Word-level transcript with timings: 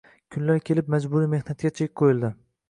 Kunlar 0.35 0.61
kelib 0.69 0.89
majburiy 0.93 1.29
mehnatga 1.35 1.73
chek 1.81 1.95
qo‘yildi. 2.03 2.35